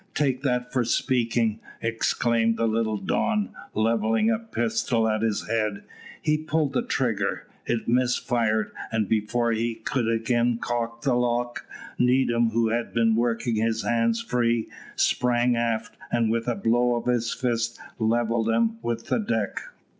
[0.15, 5.83] "Take that for speaking," exclaimed the little Don, levelling a pistol at his head.
[6.23, 7.45] He pulled the trigger.
[7.67, 11.67] It missed fire, and before he could again cock the lock,
[11.99, 17.05] Needham, who had been working his hands free, sprang aft, and with a blow of
[17.05, 19.61] his fist levelled him with the deck.